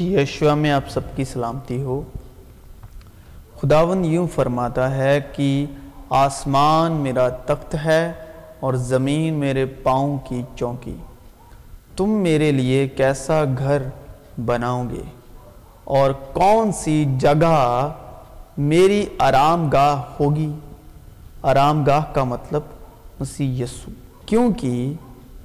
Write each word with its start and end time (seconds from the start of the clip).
Yeshua 0.00 0.54
میں 0.54 0.70
آپ 0.70 0.88
سب 0.88 1.00
کی 1.16 1.24
سلامتی 1.24 1.82
ہو۔ 1.82 2.02
خداون 3.56 4.04
یوں 4.04 4.26
فرماتا 4.34 4.96
ہے 4.96 5.20
کہ 5.32 5.66
آسمان 6.10 6.92
میرا 6.92 7.28
تخت 7.28 7.76
ہے 7.84 8.12
اور 8.60 8.74
زمین 8.74 9.34
میرے 9.34 9.66
پاؤں 9.66 10.18
کی 10.28 10.42
چونکی۔ 10.56 10.96
تم 11.96 12.10
میرے 12.10 12.52
لیے 12.52 12.88
کیسا 12.88 13.44
گھر 13.58 13.82
بناؤ 14.44 14.84
گے؟ 14.90 15.02
اور 15.84 16.10
کون 16.32 16.72
سی 16.72 17.04
جگہ 17.18 17.88
میری 18.58 19.06
آرام 19.18 19.68
گاہ 19.68 20.02
ہوگی؟ 20.20 20.52
آرام 21.42 21.84
گاہ 21.84 22.04
کا 22.12 22.24
مطلب 22.24 22.60
مسیح 23.20 23.64
یسو 23.64 23.90
کیونکہ 24.26 24.92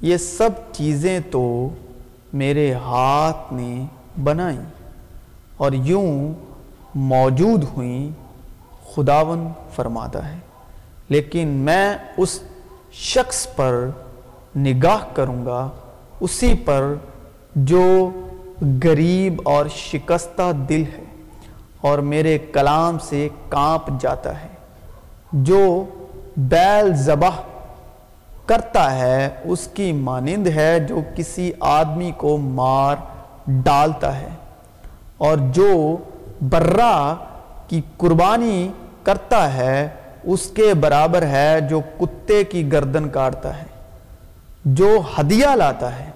یہ 0.02 0.18
سب 0.18 0.50
چیزیں 0.72 1.20
تو 1.32 1.70
میرے 2.34 2.74
ہاتھ 2.74 3.54
نے 3.54 3.86
بنائیں 4.24 4.62
اور 5.58 5.72
یوں 5.72 6.34
موجود 6.96 7.64
ہوئیں، 7.64 8.10
خداون 8.96 9.48
فرماتا 9.76 10.30
ہے۔ 10.30 10.40
لیکن 11.10 11.48
میں 11.48 11.94
اس 12.18 12.40
شخص 12.92 13.48
پر 13.56 13.90
نگاہ 14.56 14.98
کروں 15.14 15.46
گا، 15.46 15.70
اسی 16.20 16.54
پر 16.66 16.94
جو 17.56 18.12
غریب 18.84 19.42
اور 19.46 19.66
شکستہ 19.76 20.52
دل 20.70 20.84
ہے 20.98 21.04
اور 21.82 22.00
میرے 22.00 22.38
کلام 22.38 22.98
سے 23.00 23.30
کانپ 23.50 24.02
جاتا 24.02 24.42
ہے۔ 24.42 24.48
جو 25.34 25.86
بیل 26.38 26.94
ذبح 26.94 27.42
کرتا 28.46 28.98
ہے، 28.98 29.30
اس 29.44 29.68
کی 29.74 29.92
مانند 29.92 30.48
ہے 30.48 30.80
جو 30.80 31.00
کسی 31.16 31.52
آدمی 31.60 32.12
کو 32.18 32.38
مار 32.38 32.96
ڈالتا 33.48 34.20
ہے 34.20 34.30
اور 35.18 35.38
جو 35.38 35.98
برا 36.50 37.16
کی 37.68 37.82
قربانی 37.98 38.72
کرتا 39.04 39.54
ہے، 39.54 39.88
اس 40.24 40.50
کے 40.50 40.74
برابر 40.74 41.22
ہے 41.22 41.62
جو 41.62 41.82
کتے 42.00 42.44
کی 42.44 42.72
گردن 42.72 43.10
کاٹتا 43.10 43.58
ہے، 43.58 43.66
جو 44.66 45.02
ہدیہ 45.20 45.48
لاتا 45.56 46.00
ہے۔ 46.00 46.10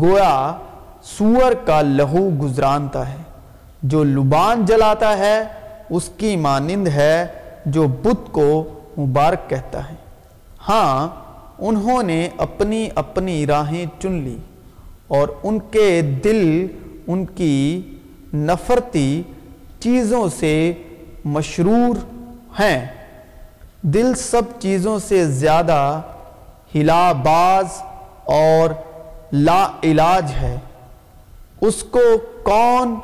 گویا 0.00 0.56
سور 1.02 1.52
کا 1.66 1.80
لہو 1.82 2.30
گزرانتا 2.42 3.08
ہے، 3.08 3.22
جو 3.82 4.04
لبان 4.04 4.64
جلاتا 4.64 5.18
ہے، 5.18 5.42
اس 5.90 6.10
کی 6.16 6.36
مانند 6.36 6.88
ہے 6.88 7.26
جو 7.66 7.86
بت 7.88 8.32
کو 8.32 8.80
مبارک 8.98 9.50
کہتا 9.50 9.90
ہے۔ 9.90 9.94
ہاں 10.68 11.08
انہوں 11.58 12.02
نے 12.02 12.28
اپنی 12.38 12.88
اپنی 12.94 13.46
راہیں 13.46 13.86
چن 13.98 14.12
لی۔ 14.12 14.38
اور 15.14 15.28
ان 15.42 15.58
کے 15.70 16.00
دل، 16.24 16.66
ان 17.06 17.24
کی 17.26 17.80
نفرتی 18.34 19.22
چیزوں 19.80 20.28
سے 20.38 20.72
مشرور 21.24 21.96
ہیں۔ 22.60 22.86
دل 23.82 24.14
سب 24.14 24.42
چیزوں 24.58 24.98
سے 24.98 25.24
زیادہ 25.26 26.00
ہلا 26.74 27.12
باز 27.12 27.66
اور 28.24 28.70
لا 29.32 29.66
علاج 29.82 30.32
ہے۔ 30.40 30.56
اس 31.60 31.82
کو 31.82 32.00
کون 32.42 32.94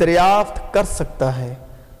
دریافت 0.00 0.60
کر 0.74 0.84
سکتا 0.84 1.36
ہے؟ 1.36 1.54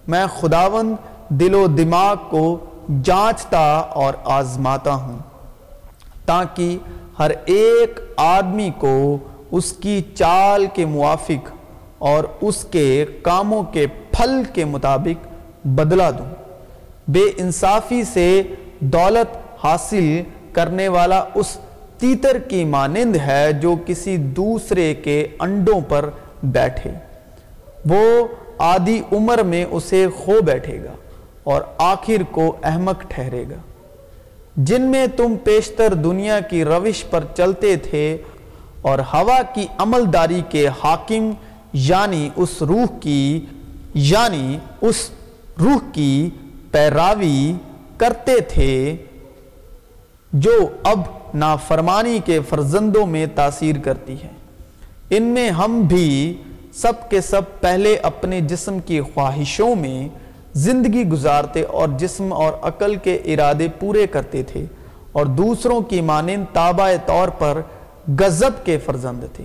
میں 0.08 0.26
خداون 0.40 0.94
دل 1.28 1.54
و 1.54 1.66
دماغ 1.66 2.16
کو 2.30 2.58
جانچتا 3.02 3.64
اور 3.94 4.14
آزماتا 4.24 4.94
ہوں، 4.94 5.18
تاکہ 6.26 6.78
ہر 7.18 7.30
ایک 7.44 8.00
آدمی 8.16 8.70
کو 8.78 9.18
اس 9.50 9.72
کی 9.72 10.02
چال 10.14 10.66
کے 10.74 10.84
موافق 10.84 11.50
اور 11.98 12.24
اس 12.40 12.66
کے 12.70 13.06
کاموں 13.22 13.62
کے 13.62 13.86
پھل 13.86 14.42
کے 14.52 14.64
مطابق 14.64 15.26
بدلا 15.66 16.10
دوں۔ 16.10 16.34
بے 17.08 17.22
انصافی 17.36 18.02
سے 18.04 18.42
دولت 18.80 19.36
حاصل 19.64 20.22
کرنے 20.52 20.88
والا 20.88 21.24
اس 21.34 21.58
تیتر 21.98 22.38
کی 22.38 22.64
مانند 22.64 23.16
ہے 23.16 23.52
جو 23.52 23.74
کسی 23.86 24.16
دوسرے 24.16 24.94
کے 24.94 25.28
انڈوں 25.38 25.80
پر 25.88 26.10
بیٹھے۔ 26.42 26.90
وہ 27.90 28.28
آدھی 28.58 29.02
عمر 29.12 29.42
میں 29.42 29.64
اسے 29.70 30.06
کھو 30.24 30.40
بیٹھے 30.42 30.84
گا 30.84 30.92
اور 31.44 31.62
آخر 31.78 32.22
کو 32.30 32.56
احمق 32.62 33.02
ٹھہرے 33.08 33.44
گا۔ 33.50 33.60
جن 34.56 34.82
میں 34.82 35.06
تم 35.16 35.34
پیشتر 35.44 35.94
دنیا 35.94 36.40
کی 36.40 36.64
روش 36.64 37.04
پر 37.10 37.24
چلتے 37.36 37.76
تھے 37.76 38.16
اور 38.82 38.98
ہوا 38.98 39.42
کی 39.54 39.66
عملداری 39.78 40.40
کے 40.48 40.68
حاکم 40.68 41.30
یعنی 41.72 42.28
اس 42.36 42.62
روح 42.62 42.98
کی 43.00 43.40
یعنی 43.94 44.58
اس 44.80 45.10
روح 45.60 45.78
کی 45.92 46.30
پیراوی 46.70 47.52
کرتے 47.96 48.40
تھے، 48.40 48.96
جو 50.32 50.52
اب 50.82 51.00
نافرمانی 51.34 52.18
کے 52.24 52.40
فرزندوں 52.48 53.06
میں 53.06 53.26
تاثیر 53.34 53.76
کرتی 53.78 54.14
ہے۔ 54.24 54.28
ان 55.10 55.22
میں 55.22 55.50
ہم 55.50 55.80
بھی 55.80 56.34
سب 56.74 57.10
کے 57.10 57.20
سب 57.20 57.42
پہلے 57.60 57.96
اپنے 57.96 58.40
جسم 58.40 58.78
کی 58.78 59.00
خواہشوں 59.00 59.74
میں 59.74 60.08
زندگی 60.54 61.04
گزارتے 61.04 61.62
اور 61.62 61.88
جسم 61.88 62.32
اور 62.32 62.52
عقل 62.62 62.96
کے 62.96 63.14
ارادے 63.14 63.68
پورے 63.80 64.06
کرتے 64.06 64.42
تھے 64.42 64.64
اور 65.12 65.26
دوسروں 65.26 65.80
کی 65.80 66.00
مانند 66.00 66.44
تابع 66.52 66.90
طور 67.06 67.28
پر 67.28 67.60
غزب 68.08 68.64
کے 68.64 68.78
فرزند 68.78 69.24
تھے 69.32 69.44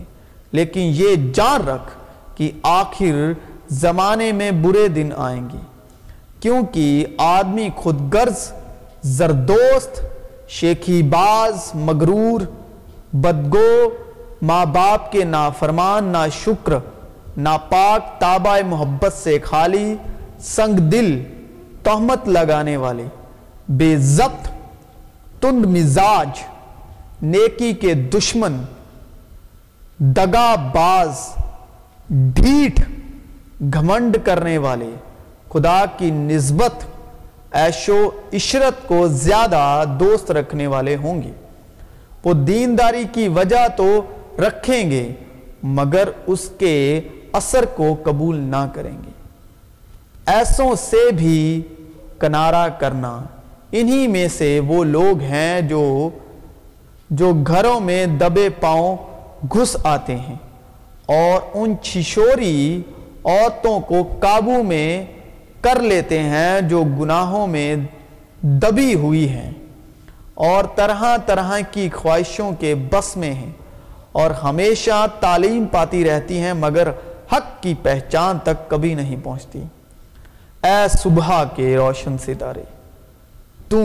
لیکن 0.51 0.91
یہ 0.95 1.15
جان 1.33 1.67
رکھ 1.67 1.91
کہ 2.37 2.51
آخر 2.63 3.31
زمانے 3.69 4.31
میں 4.31 4.51
برے 4.51 4.87
دن 4.87 5.09
آئیں 5.17 5.49
گے، 5.53 5.57
کیونکہ 6.39 7.05
آدمی 7.17 7.69
خود 7.75 8.13
غرض، 8.13 8.51
زردوست، 9.03 10.01
شیخی 10.49 11.01
باز، 11.03 11.71
مغرور، 11.75 12.41
بدگو، 13.13 13.89
ماں 14.41 14.65
باپ 14.65 15.11
کے 15.11 15.23
نافرمان، 15.23 16.03
نا 16.03 16.27
شکر 16.27 16.73
ناپاک 17.37 18.19
تابع 18.19 18.59
محبت 18.67 19.13
سے 19.13 19.39
خالی، 19.39 19.95
سنگ 20.39 20.79
دل، 20.91 21.23
تہمت 21.83 22.27
لگانے 22.27 22.77
والے 22.77 23.05
بے 23.69 23.95
ضبط، 23.97 24.47
تند 25.41 25.65
مزاج۔ 25.65 26.43
نیکی 27.23 27.73
کے 27.73 27.93
دشمن، 27.93 28.61
دگا 29.99 30.55
باز، 30.55 31.15
ڈھیٹ 32.09 32.79
گھمنڈ 33.73 34.17
کرنے 34.23 34.57
والے۔ 34.57 34.89
خدا 35.49 35.85
کی 35.97 36.11
نسبت 36.11 36.85
عیش 37.55 37.89
و 37.89 38.09
عشرت 38.33 38.87
کو 38.87 39.07
زیادہ 39.07 39.83
دوست 39.99 40.31
رکھنے 40.31 40.67
والے 40.67 40.95
ہوں 40.95 41.21
گے۔ 41.21 41.31
وہ 42.23 42.33
دینداری 42.33 43.03
کی 43.11 43.27
وجہ 43.27 43.67
تو 43.77 44.01
رکھیں 44.39 44.91
گے، 44.91 45.13
مگر 45.63 46.09
اس 46.27 46.49
کے 46.59 47.01
اثر 47.33 47.65
کو 47.65 47.97
قبول 48.03 48.39
نہ 48.39 48.67
کریں 48.73 48.97
گے۔ 49.05 49.11
ایسوں 50.25 50.75
سے 50.75 51.11
بھی 51.11 51.61
کنارہ 52.19 52.69
کرنا، 52.69 53.23
انہی 53.71 54.07
میں 54.07 54.27
سے 54.27 54.59
وہ 54.59 54.83
لوگ 54.83 55.21
ہیں 55.21 55.61
جو 55.61 56.09
جو 57.15 57.33
گھروں 57.47 57.79
میں 57.79 58.05
دبے 58.05 58.49
پاؤں 58.49 58.97
گھس 59.53 59.75
آتے 59.83 60.15
ہیں 60.15 60.35
اور 61.05 61.41
ان 61.53 61.75
چھشوری 61.81 62.81
عورتوں 63.25 63.79
کو 63.79 63.95
قابو 64.19 64.63
میں 64.63 65.05
کر 65.61 65.79
لیتے 65.79 66.19
ہیں 66.19 66.61
جو 66.61 66.83
گناہوں 66.83 67.47
میں 67.47 67.75
دبی 68.41 68.93
ہوئی 68.93 69.29
ہیں 69.29 69.51
اور 70.33 70.63
طرح 70.75 71.03
طرح 71.25 71.51
کی 71.71 71.89
خواہشوں 71.89 72.51
کے 72.59 72.75
بس 72.75 73.17
میں 73.17 73.33
ہیں 73.33 73.51
اور 74.11 74.31
ہمیشہ 74.31 75.05
تعلیم 75.19 75.65
پاتی 75.71 76.05
رہتی 76.05 76.39
ہیں 76.39 76.53
مگر 76.53 76.89
حق 77.33 77.63
کی 77.63 77.73
پہچان 77.81 78.37
تک 78.43 78.69
کبھی 78.69 78.93
نہیں 78.93 79.15
پہنچتی۔ 79.23 79.63
اے 80.63 80.87
صبح 80.97 81.43
کے 81.43 81.75
روشن 81.75 82.17
ستارے، 82.17 82.63
تو 83.67 83.83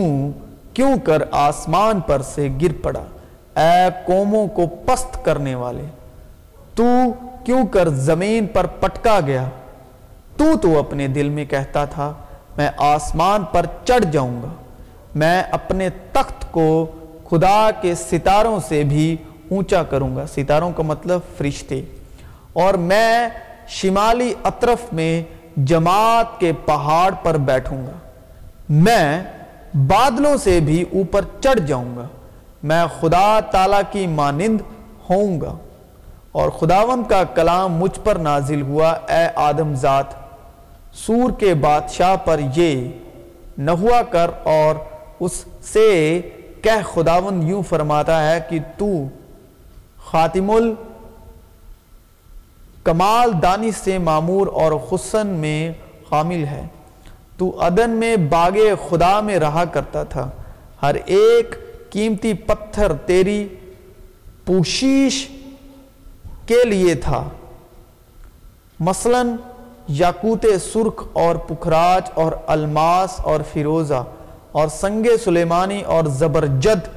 کیوں 0.73 0.95
کر 1.03 1.21
آسمان 1.31 1.99
پر 1.99 2.21
سے 2.21 2.47
گر 2.61 2.73
پڑا؟ 2.81 3.03
اے 3.59 3.89
قوموں 4.05 4.47
کو 4.47 4.67
پست 4.67 5.25
کرنے 5.25 5.55
والے۔ 5.55 5.83
تو 6.75 6.83
کیوں 7.45 7.65
کر 7.67 7.89
زمین 7.89 8.47
پر 8.47 8.65
پٹکا 8.65 9.19
گیا؟ 9.25 9.49
تو 10.37 10.57
تو 10.61 10.79
اپنے 10.79 11.07
دل 11.07 11.29
میں 11.29 11.45
کہتا 11.45 11.85
تھا، 11.85 12.13
میں 12.57 12.69
آسمان 12.77 13.43
پر 13.43 13.65
چڑھ 13.85 14.05
جاؤں 14.11 14.43
گا۔ 14.43 14.47
میں 15.15 15.43
اپنے 15.51 15.89
تخت 15.89 16.51
کو 16.51 16.85
خدا 17.29 17.69
کے 17.81 17.95
ستاروں 17.95 18.59
سے 18.67 18.83
بھی 18.83 19.17
اونچا 19.51 19.83
کروں 19.83 20.15
گا۔ 20.15 20.25
ستاروں 20.27 20.71
کا 20.71 20.83
مطلب 20.83 21.19
فرشتے۔ 21.37 21.81
اور 22.53 22.73
میں 22.73 23.29
شمالی 23.67 24.33
اطرف 24.43 24.93
میں 24.93 25.23
جماعت 25.57 26.39
کے 26.39 26.53
پہاڑ 26.65 27.11
پر 27.23 27.37
بیٹھوں 27.37 27.87
گا۔ 27.87 27.97
میں 28.69 29.23
بادلوں 29.73 30.37
سے 30.37 30.59
بھی 30.59 30.81
اوپر 30.81 31.21
چڑھ 31.41 31.59
جاؤں 31.59 31.97
گا۔ 31.97 32.07
میں 32.63 32.85
خدا 32.99 33.39
تعالی 33.39 33.77
کی 33.91 34.07
مانند 34.07 34.61
ہوں 35.09 35.41
گا۔ 35.41 35.55
اور 36.31 36.49
خداون 36.49 37.03
کا 37.09 37.23
کلام 37.23 37.73
مجھ 37.73 37.99
پر 38.03 38.15
نازل 38.15 38.61
ہوا، 38.61 38.89
اے 38.89 39.29
آدم 39.35 39.73
ذات۔ 39.73 40.05
سور 40.93 41.31
کے 41.31 41.53
بادشاہ 41.53 42.15
پر 42.15 42.39
یہ 42.55 42.89
نہ 43.57 43.71
ہوا 43.71 44.01
کر 44.03 44.31
اور 44.43 44.75
اس 45.19 45.45
سے 45.61 46.21
کہہ 46.61 46.93
خداون 46.93 47.47
یوں 47.47 47.63
فرماتا 47.69 48.31
ہے 48.31 48.39
کہ 48.49 48.59
تو 48.77 48.87
خاتم 50.05 50.51
ال 50.51 50.73
کمال 52.83 53.31
دانی 53.41 53.71
سے 53.71 53.97
معمور 53.97 54.47
اور 54.47 54.71
حسن 54.71 55.27
میں 55.27 55.71
حامل 56.11 56.43
ہے۔ 56.43 56.67
تو 57.37 57.57
عدن 57.59 57.89
میں 57.89 58.15
باغ 58.15 58.57
خدا 58.89 59.19
میں 59.19 59.39
رہا 59.39 59.65
کرتا 59.65 60.03
تھا۔ 60.03 60.29
ہر 60.81 60.95
ایک 61.05 61.55
قیمتی 61.89 62.33
پتھر 62.33 62.93
تیری 62.93 63.47
پوشیش 64.45 65.27
کے 66.45 66.63
لیے 66.65 66.95
تھا۔ 66.95 67.23
مثلا 68.79 69.21
یاقوت 69.87 70.45
سرخ 70.73 71.03
اور 71.13 71.35
پکھراج 71.35 72.09
اور 72.13 72.31
الماس 72.47 73.19
اور 73.19 73.39
فیروزہ 73.53 74.03
اور 74.51 74.67
سنگ 74.67 75.07
سلیمانی 75.23 75.81
اور 75.81 76.05
زبرجد 76.05 76.87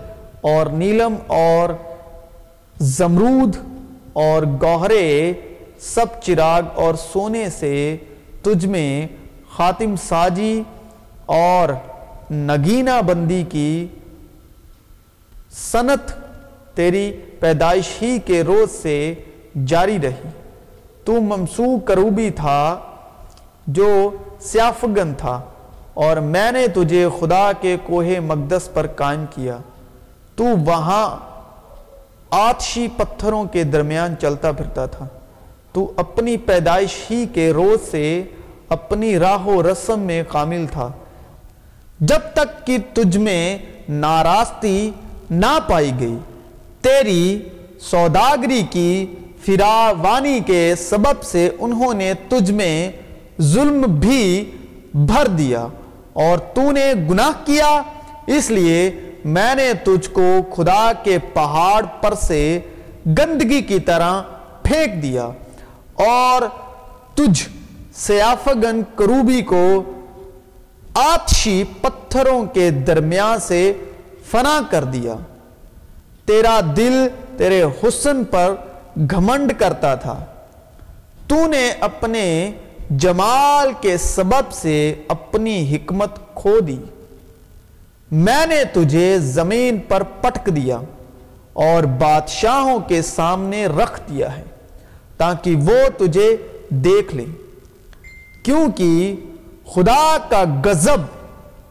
اور 0.41 0.67
نیلم 0.67 1.15
اور 1.27 1.71
زمرود 2.81 3.57
اور 4.13 4.43
گوہرے، 4.43 5.33
سب 5.81 6.07
چراغ 6.23 6.63
اور 6.75 6.95
سونے 6.95 7.51
سے 7.51 7.97
تجھ 8.43 8.67
میں 8.67 9.07
خاتم 9.57 9.95
ساجی 9.97 10.63
اور 11.27 11.69
نگینہ 12.31 13.01
بندی 13.07 13.45
کی 13.49 13.87
سنت 15.53 16.13
تیری 16.77 17.13
پیدائش 17.41 18.03
ہی 18.03 18.19
کے 18.19 18.43
روز 18.43 18.71
سے 18.71 19.15
جاری 19.67 19.99
رہی۔ 20.03 20.29
تو 21.05 21.13
ممسو 21.13 21.79
کروبی 21.79 22.31
تھا 22.31 22.79
جو 23.67 24.11
سیافگن 24.41 25.15
تھا 25.15 25.41
اور 25.95 26.17
میں 26.17 26.53
نے 26.53 26.69
تجھے 26.69 27.09
خدا 27.21 27.53
کے 27.61 27.77
کوہ 27.83 28.05
مقدس 28.21 28.69
پر 28.75 28.87
قائم 28.87 29.25
کیا۔ 29.31 29.59
تو 30.37 30.45
وہاں 30.45 31.17
آتشی 32.31 32.89
پتھروں 32.97 33.45
کے 33.45 33.65
درمیان 33.65 34.15
چلتا 34.21 34.53
پھرتا 34.53 34.87
تھا۔ 34.87 35.07
تو 35.73 35.93
اپنی 35.97 36.37
پیدائش 36.37 37.11
ہی 37.11 37.27
کے 37.27 37.51
روز 37.51 37.91
سے 37.91 38.23
اپنی 38.69 39.19
راہ 39.19 39.47
و 39.47 39.63
رسم 39.63 40.01
میں 40.01 40.23
کامل 40.29 40.67
تھا۔ 40.73 40.91
جب 42.01 42.21
تک 42.35 42.67
کہ 42.67 42.79
تجھ 42.95 43.17
میں 43.17 43.59
ناراستی 43.89 44.91
نہ 45.33 45.59
پائی 45.69 45.93
گئی۔ 46.01 46.17
تیری 46.81 47.41
سوداگری 47.81 48.63
کی 48.71 49.07
فراوانی 49.47 50.41
کے 50.47 50.75
سبب 50.79 51.23
سے 51.23 51.49
انہوں 51.59 51.95
نے 51.95 52.13
تجھ 52.29 52.51
میں 52.51 52.93
ظلم 53.41 53.81
بھی 53.81 54.51
بھر 54.95 55.27
دیا 55.27 55.67
اور 56.13 56.39
تو 56.39 56.71
نے 56.73 56.93
گناہ 57.11 57.31
کیا۔ 57.45 57.83
اس 58.27 58.51
لیے 58.51 58.91
میں 59.25 59.55
نے 59.55 59.73
تجھ 59.85 60.11
کو 60.11 60.43
خدا 60.57 60.93
کے 61.03 61.19
پہاڑ 61.33 61.85
پر 62.01 62.15
سے 62.15 62.61
گندگی 63.07 63.61
کی 63.63 63.81
طرح 63.81 64.21
پھینک 64.63 65.03
دیا 65.03 65.25
اور 65.95 66.43
تجھ 67.15 67.49
سیافگن 67.95 68.83
کروبی 68.97 69.41
کو 69.43 69.83
آتشی 70.95 71.65
پتھروں 71.81 72.45
کے 72.45 72.71
درمیان 72.71 73.39
سے 73.41 73.73
فنا 74.31 74.61
کر 74.71 74.85
دیا۔ 74.85 75.15
تیرا 76.25 76.61
دل 76.77 77.09
تیرے 77.37 77.63
حسن 77.63 78.25
پر 78.25 78.55
گھمنڈ 78.97 79.53
کرتا 79.59 79.95
تھا۔ 79.95 80.25
تو 81.27 81.47
نے 81.47 81.73
اپنے 81.81 82.53
جمال 82.91 83.73
کے 83.81 83.97
سبب 83.97 84.53
سے 84.53 84.95
اپنی 85.09 85.77
حکمت 85.77 86.35
کھو 86.35 86.61
دی۔ 86.61 86.79
میں 88.11 88.47
نے 88.47 88.65
تجھے 88.65 89.19
زمین 89.19 89.79
پر 89.89 90.03
پٹک 90.21 90.47
دیا 90.47 90.79
اور 91.53 91.83
بادشاہوں 91.83 92.81
کے 92.81 93.03
سامنے 93.03 93.67
رکھ 93.67 94.01
دیا 94.09 94.37
ہے 94.37 94.43
تاکہ 95.17 95.57
وہ 95.57 95.99
تجھے 95.99 96.37
دیکھ 96.69 97.15
لیں۔ 97.15 97.27
کیونکہ 98.45 99.17
خدا 99.75 100.17
کا 100.29 100.45
غضب 100.65 101.01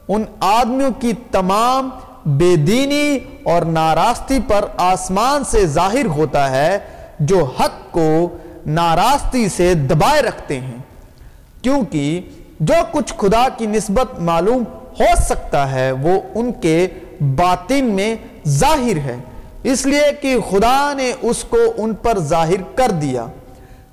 ان 0.07 0.23
آدمیوں 0.39 0.91
کی 0.99 1.13
تمام 1.31 1.89
بے 2.25 2.55
دینی 2.55 3.19
اور 3.43 3.61
ناراستی 3.61 4.39
پر 4.47 4.65
آسمان 4.77 5.43
سے 5.43 5.65
ظاہر 5.65 6.05
ہوتا 6.05 6.51
ہے 6.51 6.79
جو 7.19 7.43
حق 7.43 7.91
کو 7.91 8.37
ناراستی 8.65 9.49
سے 9.49 9.73
دبائے 9.73 10.21
رکھتے 10.21 10.59
ہیں۔ 10.59 10.77
کیونکہ 11.61 12.21
جو 12.59 12.73
کچھ 12.91 13.13
خدا 13.17 13.47
کی 13.57 13.65
نسبت 13.65 14.19
معلوم 14.19 14.63
ہو 14.99 15.21
سکتا 15.25 15.71
ہے 15.71 15.91
وہ 15.91 16.21
ان 16.35 16.51
کے 16.51 16.87
باطن 17.35 17.85
میں 17.85 18.15
ظاہر 18.47 18.97
ہے۔ 18.97 19.15
اس 19.63 19.85
لیے 19.85 20.11
کہ 20.21 20.35
خدا 20.49 20.93
نے 20.93 21.13
اس 21.21 21.43
کو 21.43 21.57
ان 21.77 21.93
پر 21.93 22.19
ظاہر 22.19 22.61
کر 22.75 22.91
دیا۔ 22.91 23.25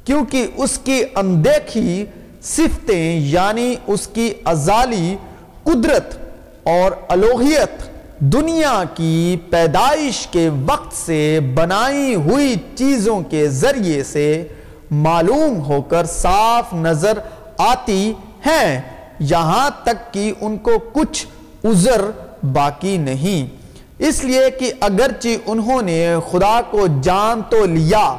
کیونکہ 0.04 0.46
اس 0.56 0.78
کی 0.78 1.02
اندیکھی 1.16 2.04
صفتیں 2.42 3.20
یعنی 3.20 3.74
اس 3.86 4.06
کی 4.06 4.34
ازالی 4.44 5.16
قدرت 5.64 6.18
اور 6.64 6.92
الوہیت 7.08 7.97
دنیا 8.20 8.82
کی 8.94 9.36
پیدائش 9.50 10.26
کے 10.26 10.48
وقت 10.66 10.96
سے 10.96 11.40
بنائی 11.54 12.14
ہوئی 12.14 12.54
چیزوں 12.74 13.20
کے 13.20 13.48
ذریعے 13.48 14.04
سے 14.04 14.48
معلوم 14.90 15.60
ہو 15.60 15.82
کر 15.82 16.04
صاف 16.04 16.74
نظر 16.74 17.18
آتی 17.58 18.12
ہیں۔ 18.46 18.80
یہاں 19.20 19.70
تک 19.82 20.14
کہ 20.14 20.32
ان 20.40 20.58
کو 20.58 20.70
کچھ 20.92 21.26
عذر 21.64 22.10
باقی 22.52 22.96
نہیں۔ 22.96 23.56
اس 23.98 24.24
لیے 24.24 24.50
کہ 24.50 24.72
اگرچہ 24.80 25.28
انہوں 25.46 25.82
نے 25.82 26.14
خدا 26.30 26.60
کو 26.70 26.86
جان 27.02 27.40
تو 27.48 27.66
لیا، 27.66 28.16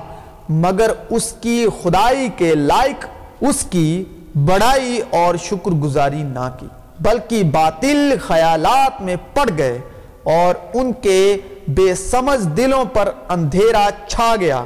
مگر 0.50 0.92
اس 1.10 1.34
کی 1.42 1.66
خدائی 1.84 2.30
کے 2.38 2.56
لائق 2.56 3.06
اس 3.42 3.66
کی 3.69 4.04
بڑائی 4.36 5.01
اور 5.10 5.36
شکر 5.44 5.72
گزاری 5.72 6.24
نہ 6.24 6.50
کی۔ 6.60 6.66
بلکہ 7.01 7.44
باطل 7.44 8.13
خیالات 8.22 9.01
میں 9.01 9.16
پڑ 9.34 9.50
گئے 9.57 9.80
اور 10.24 10.56
ان 10.74 10.92
کے 10.94 11.38
بے 11.68 11.96
سمجھ 11.96 12.48
دلوں 12.57 12.86
پر 12.86 13.10
اندھیرا 13.30 13.88
چھا 14.08 14.36
گیا۔ 14.39 14.63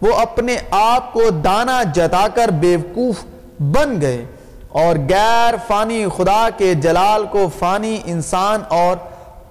وہ 0.00 0.12
اپنے 0.14 0.56
آپ 0.70 1.12
کو 1.12 1.30
دانا 1.44 1.82
جتا 1.94 2.26
کر 2.34 2.48
بیوقوف 2.48 3.24
بن 3.60 4.00
گئے 4.00 4.24
اور 4.68 4.96
غیر 5.10 5.54
فانی 5.66 6.04
خدا 6.16 6.48
کے 6.56 6.74
جلال 6.74 7.26
کو 7.30 7.48
فانی 7.58 7.98
انسان 8.04 8.60
اور 8.68 8.96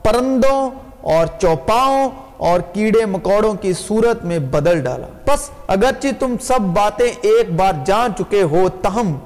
پرندوں 0.03 0.69
اور 1.01 1.27
چوپاؤں 1.39 2.09
اور 2.37 2.59
کیڑے 2.59 3.05
مکوڑوں 3.05 3.53
کی 3.53 3.73
صورت 3.73 4.23
میں 4.23 4.39
بدل 4.39 4.81
ڈالا۔ 4.81 5.07
پس 5.25 5.49
اگرچہ 5.67 6.07
تم 6.19 6.35
سب 6.41 6.59
باتیں 6.59 7.11
ایک 7.21 7.51
بار 7.55 7.73
جان 7.85 8.15
چکے 8.19 8.41
ہو 8.41 8.67
تہم 8.81 9.17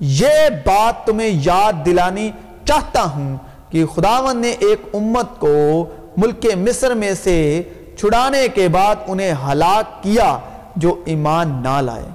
یہ 0.00 0.28
بات 0.66 1.06
تمہیں 1.06 1.30
یاد 1.32 1.72
دلانی 1.86 2.30
چاہتا 2.64 3.02
ہوں 3.02 3.36
کہ 3.70 3.86
خداون 3.86 4.36
نے 4.36 4.50
ایک 4.50 4.80
امت 4.94 5.40
کو 5.40 5.84
ملک 6.16 6.46
مصر 6.56 6.94
میں 6.94 7.14
سے 7.22 7.62
چھڑانے 7.98 8.48
کے 8.48 8.68
بعد 8.68 8.96
انہیں 9.06 9.34
ہلاک 9.48 10.02
کیا 10.02 10.38
جو 10.76 11.02
ایمان 11.04 11.62
نہ 11.62 11.80
لائے۔ 11.80 12.08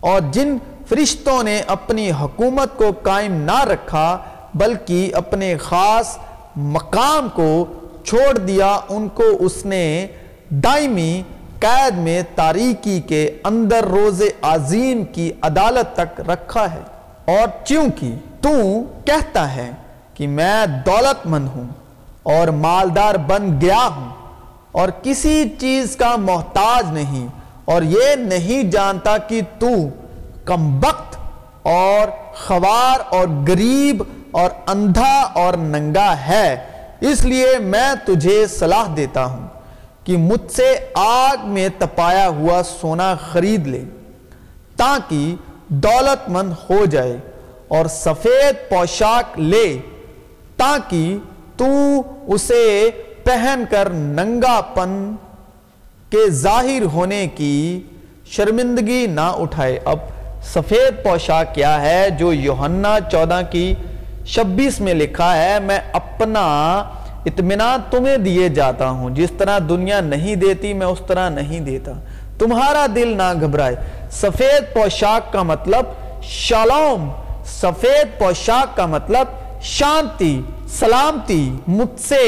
اور 0.00 0.20
جن 0.30 0.56
فرشتوں 0.88 1.42
نے 1.42 1.62
اپنی 1.66 2.10
حکومت 2.20 2.76
کو 2.76 2.84
قائم 3.02 3.32
نہ 3.32 3.64
رکھا، 3.64 4.18
بلکہ 4.54 5.10
اپنے 5.14 5.56
خاص 5.56 6.18
مقام 6.56 7.28
کو 7.34 7.66
چھوڑ 8.04 8.38
دیا، 8.38 8.80
ان 8.88 9.08
کو 9.08 9.24
اس 9.40 9.66
نے 9.66 10.06
دائمی 10.50 11.22
قید 11.60 11.98
میں 11.98 12.22
تاریکی 12.34 13.00
کے 13.00 13.30
اندر 13.44 13.84
روز 13.84 14.22
عظیم 14.42 15.04
کی 15.04 15.32
عدالت 15.42 15.96
تک 15.96 16.20
رکھا 16.20 16.74
ہے۔ 16.74 16.97
اور 17.28 17.66
چونکہ 17.66 18.14
تو 18.40 18.82
کہتا 19.04 19.54
ہے 19.54 19.70
کہ 20.14 20.26
میں 20.26 20.66
دولت 20.66 21.26
مند 21.26 21.48
ہوں 21.48 21.64
اور 22.22 22.48
مالدار 22.48 23.14
بن 23.14 23.60
گیا 23.60 23.88
ہوں 23.96 24.08
اور 24.72 24.88
کسی 25.02 25.44
چیز 25.58 25.96
کا 25.96 26.16
محتاج 26.16 26.92
نہیں 26.92 27.26
اور 27.64 27.82
یہ 27.82 28.14
نہیں 28.16 28.70
جانتا 28.70 29.18
کہ 29.18 29.40
تو 29.58 29.68
کم 30.44 30.80
بخت 30.80 31.16
اور 31.62 32.08
خوار 32.46 33.00
اور 33.08 33.28
غریب 33.48 34.02
اور 34.30 34.50
اندھا 34.66 35.20
اور 35.34 35.54
ننگا 35.54 36.14
ہے۔ 36.28 36.56
اس 37.00 37.24
لیے 37.24 37.58
میں 37.58 37.94
تجھے 38.06 38.46
صلاح 38.46 38.84
دیتا 38.96 39.24
ہوں 39.24 39.46
کہ 40.04 40.16
مجھ 40.16 40.52
سے 40.52 40.76
آگ 40.94 41.36
میں 41.42 41.68
تپایا 41.78 42.28
ہوا 42.28 42.62
سونا 42.80 43.14
خرید 43.14 43.66
لے 43.66 43.84
تاکہ 44.76 45.34
دولت 45.68 46.28
مند 46.28 46.52
ہو 46.70 46.84
جائے 46.84 47.16
اور 47.68 47.86
سفید 47.86 48.70
پوشاک 48.70 49.40
لے 49.40 49.78
تاکہ 50.56 51.16
تو 51.56 51.66
اسے 52.26 52.90
پہن 53.24 53.64
کر 53.70 53.90
ننگا 53.90 54.60
پن 54.60 55.14
کے 56.10 56.30
ظاہر 56.30 56.82
ہونے 56.82 57.28
کی 57.34 57.82
شرمندگی 58.26 59.06
نہ 59.06 59.20
اٹھائے۔ 59.20 59.78
اب 59.84 59.98
سفید 60.42 61.04
پوشاک 61.04 61.54
کیا 61.54 61.82
ہے 61.82 62.10
جو 62.10 62.32
یوہنا 62.32 62.98
چودہ 63.12 63.40
کی 63.50 63.74
شبیس 64.26 64.80
میں 64.80 64.94
لکھا 64.94 65.36
ہے، 65.36 65.60
میں 65.60 65.78
اپنا 65.92 66.78
اطمینان 67.26 67.80
تمہیں 67.90 68.16
دیے 68.16 68.48
جاتا 68.48 68.90
ہوں۔ 68.90 69.10
جس 69.10 69.30
طرح 69.38 69.58
دنیا 69.68 70.00
نہیں 70.00 70.34
دیتی، 70.34 70.72
میں 70.72 70.86
اس 70.86 71.02
طرح 71.06 71.28
نہیں 71.28 71.60
دیتا۔ 71.60 71.92
تمہارا 72.38 72.86
دل 72.94 73.16
نہ 73.16 73.32
گھبرائے۔ 73.40 73.76
سفید 74.10 74.72
پوشاک 74.74 75.32
کا 75.32 75.42
مطلب 75.42 75.86
شالوم، 76.22 77.08
سفید 77.60 78.18
پوشاک 78.18 78.76
کا 78.76 78.86
مطلب 78.86 79.26
شانتی، 79.62 80.40
سلامتی، 80.78 81.50
مجھ 81.68 82.00
سے 82.00 82.24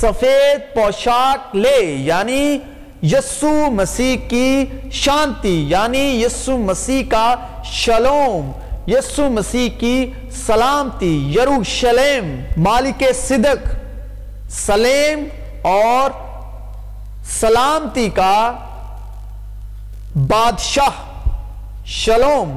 سفید 0.00 0.74
پوشاک 0.74 1.56
لے 1.56 1.78
یعنی 2.06 2.58
یسو 3.02 3.70
مسیح 3.70 4.16
کی 4.28 4.64
شانتی 4.92 5.54
یعنی 5.68 5.98
یسو 6.22 6.56
مسیح 6.58 7.02
کا 7.10 7.34
شلوم 7.72 8.50
یسو 8.86 9.28
مسیح 9.30 9.68
کی 9.78 10.12
سلامتی 10.46 11.14
یروشلم 11.36 12.34
مالک 12.62 13.04
صدق، 13.26 13.68
سلیم 14.50 15.24
اور 15.62 16.10
سلامتی 17.40 18.08
کا 18.14 18.52
بادشاہ، 20.16 21.20
شلوم، 21.86 22.56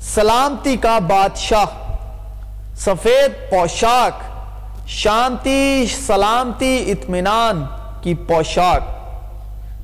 سلامتی 0.00 0.76
کا 0.76 0.98
بادشاہ، 0.98 1.64
سفید 2.76 3.50
پوشاک، 3.50 4.12
شانتی، 4.88 5.86
سلامتی، 6.06 6.92
اطمینان 6.92 7.64
کی 8.02 8.14
پوشاک۔ 8.14 8.82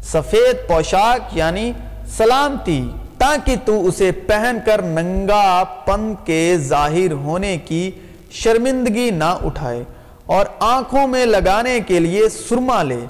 سفید 0.02 0.68
پوشاک 0.68 1.36
یعنی 1.36 1.72
سلامتی، 2.08 2.90
تاکہ 3.18 3.56
تو 3.64 3.86
اسے 3.86 4.12
پہن 4.12 4.58
کر 4.66 4.82
ننگا 4.82 5.64
پن 5.64 6.14
کے 6.24 6.56
ظاہر 6.58 7.12
ہونے 7.12 7.58
کی 7.58 7.90
شرمندگی 8.30 9.10
نہ 9.10 9.36
اٹھائے 9.44 9.82
اور 10.26 10.46
آنکھوں 10.60 11.06
میں 11.06 11.26
لگانے 11.26 11.80
کے 11.80 12.00
لیے 12.00 12.28
سرما 12.28 12.82
لے، 12.82 13.00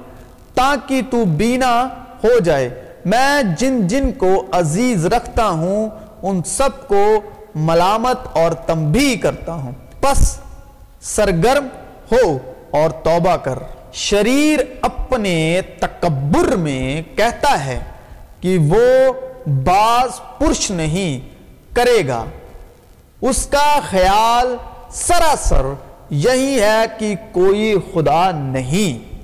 تاکہ 0.55 1.01
تو 1.11 1.25
بینا 1.25 1.89
ہو 2.25 2.39
جائے۔ 2.39 2.90
میں 3.05 3.43
جن 3.43 3.87
جن 3.87 4.13
کو 4.13 4.45
عزیز 4.53 5.07
رکھتا 5.07 5.49
ہوں، 5.49 5.91
ان 6.23 6.43
سب 6.43 6.89
کو 6.89 7.21
ملامت 7.55 8.19
اور 8.33 8.53
تنبیہ 8.53 9.17
کرتا 9.23 9.53
ہوں۔ 9.53 9.73
پس 10.01 10.39
سرگرم 11.01 11.67
ہو 12.13 12.39
اور 12.71 12.91
توبہ 12.91 13.37
کر۔ 13.37 13.59
شریر 13.93 14.61
اپنے 14.83 15.61
تکبر 15.81 16.57
میں 16.57 17.03
کہتا 17.17 17.65
ہے 17.65 17.81
کہ 18.41 18.59
وہ 18.59 19.13
باز 19.47 20.11
پرش 20.39 20.71
نہیں 20.71 21.29
کرے 21.75 22.09
گا۔ 22.09 22.25
اس 23.21 23.47
کا 23.47 23.81
خیال 23.91 24.57
سراسر 24.91 25.63
یہی 26.11 26.61
ہے 26.61 26.83
کہ 26.99 27.15
کوئی 27.33 27.75
خدا 27.95 28.31
نہیں۔ 28.31 29.15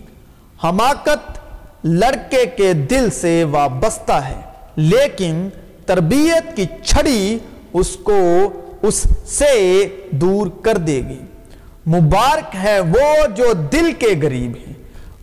حماقت 0.64 1.35
لڑکے 1.84 2.46
کے 2.46 2.72
دل 2.72 3.10
سے 3.10 3.44
وابستہ 3.44 4.12
ہے۔ 4.12 4.40
لیکن 4.76 5.48
تربیت 5.86 6.56
کی 6.56 6.64
چھڑی 6.84 7.38
اس 7.72 7.96
کو 7.96 8.18
اس 8.82 9.06
سے 9.26 9.86
دور 10.10 10.46
کر 10.62 10.76
دے 10.76 11.02
گی۔ 11.08 11.18
مبارک 11.86 12.56
ہے 12.62 12.80
وہ 12.80 13.26
جو 13.36 13.52
دل 13.52 13.92
کے 13.98 14.06
غریب 14.22 14.52
ہیں۔ 14.66 14.74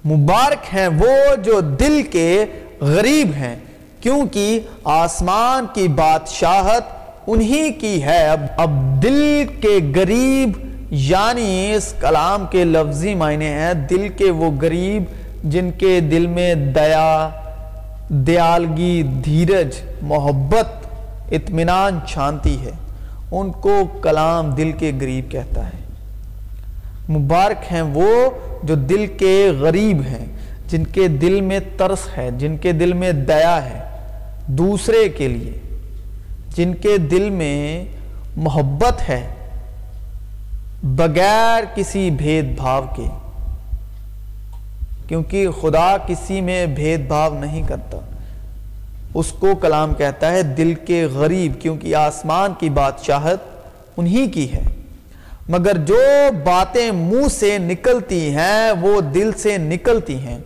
مبارک 0.08 0.76
ہے 0.76 0.88
وہ 0.88 1.36
جو 1.36 1.60
دل 1.60 2.02
کے 2.12 2.46
غریب 2.80 3.32
ہیں۔ 3.36 3.56
کیونکہ 4.00 4.60
آسمان 4.84 5.66
کی 5.74 5.88
بادشاہت 5.88 6.84
انہی 7.28 7.72
کی 7.72 8.04
ہے۔ 8.04 8.28
اب 8.28 8.42
اب 8.58 9.04
دل 9.04 9.46
کے 9.62 9.80
غریب 9.96 10.50
یعنی 10.92 11.74
اس 11.76 11.94
کلام 12.02 12.46
کے 12.52 12.64
لفظی 12.64 13.16
معنی 13.16 13.46
ہیں، 13.46 13.74
دل 13.74 14.10
کے 14.10 14.32
وہ 14.32 14.52
غریب 14.62 15.04
جن 15.44 15.72
کے 15.78 16.00
دل 16.00 16.28
میں 16.28 16.56
دیا، 16.56 17.30
دیالگی، 18.10 19.04
دھیرج، 19.04 19.76
محبت، 20.02 20.88
اطمینان 21.32 22.00
شانتی 22.08 22.66
ہے، 22.66 22.72
ان 23.32 23.52
کو 23.52 23.84
کلام 24.02 24.50
دل 24.50 24.72
کے 24.72 24.92
غریب 25.02 25.32
کہتا 25.32 25.68
ہے۔ 25.68 25.84
مبارک 27.14 27.74
ہیں 27.74 27.82
وہ 27.82 28.30
جو 28.64 28.76
دل 28.76 29.08
کے 29.18 29.52
غریب 29.60 30.02
ہیں، 30.02 30.26
جن 30.68 30.84
کے 30.84 31.08
دل 31.08 31.42
میں 31.42 31.60
ترس 31.78 32.18
ہے، 32.18 32.30
جن 32.38 32.58
کے 32.58 32.72
دل 32.72 32.94
میں 32.94 33.12
دیا 33.12 33.66
ہے 33.66 33.80
دوسرے 34.48 35.10
کے 35.10 35.28
لیے۔ 35.28 35.78
جن 36.56 36.74
کے 36.74 36.98
دل 36.98 37.30
میں 37.30 37.86
محبت 38.36 39.10
ہے، 39.10 39.28
بغیر 40.84 41.64
کسی 41.76 42.10
بھید 42.10 42.46
بھاو 42.58 42.82
کے۔ 42.96 43.23
کیونکہ 45.08 45.50
خدا 45.62 45.98
کسی 46.08 46.42
میں 46.42 46.66
بھید 46.66 47.08
بھاو 47.08 47.40
نہیں 47.40 47.68
کرتا۔ 47.68 47.98
اس 49.14 49.32
کو 49.32 49.56
کلام 49.56 49.94
کہتا 49.94 50.32
ہے 50.32 50.44
دل 50.44 50.74
کے 50.74 51.06
غریب، 51.06 51.62
کیونکہ 51.62 51.96
آسمان 51.96 52.54
کی 52.60 52.70
بادشاہت 52.70 53.40
انہی 53.98 54.28
کی 54.28 54.54
ہے۔ 54.54 54.64
مگر 55.50 55.78
جو 55.78 56.02
باتیں 56.44 56.92
منہ 56.92 57.28
سے 57.28 57.58
نکلتی 57.58 58.36
ہیں، 58.36 58.72
وہ 58.82 59.02
دل 59.02 59.32
سے 59.38 59.58
نکلتی 59.58 60.20
ہیں 60.20 60.38